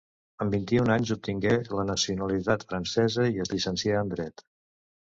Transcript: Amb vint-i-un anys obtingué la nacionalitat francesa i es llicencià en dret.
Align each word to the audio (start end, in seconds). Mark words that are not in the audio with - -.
Amb 0.45 0.55
vint-i-un 0.55 0.89
anys 0.93 1.11
obtingué 1.17 1.53
la 1.81 1.85
nacionalitat 1.91 2.67
francesa 2.73 3.31
i 3.37 3.45
es 3.47 3.57
llicencià 3.57 4.05
en 4.07 4.15
dret. 4.17 4.51